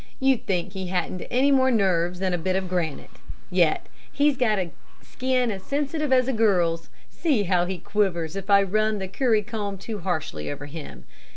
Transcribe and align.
You'd 0.19 0.47
think 0.47 0.73
he 0.73 0.87
hadn't 0.87 1.21
any 1.29 1.51
more 1.51 1.69
nerves 1.69 2.17
than 2.21 2.33
a 2.33 2.37
bit 2.39 2.55
of 2.55 2.67
granite. 2.67 3.11
Yet 3.51 3.85
he's 4.11 4.35
got 4.35 4.57
a 4.57 4.71
skin 5.03 5.51
as 5.51 5.61
sensitive 5.61 6.11
as 6.11 6.27
a 6.27 6.33
girl's. 6.33 6.89
See 7.11 7.43
how 7.43 7.65
he 7.67 7.77
quivers 7.77 8.35
if 8.35 8.49
I 8.49 8.63
run 8.63 8.97
the 8.97 9.07
curry 9.07 9.43
comb 9.43 9.77
too 9.77 9.99
harshly 9.99 10.49
over 10.49 10.65
him. 10.65 11.05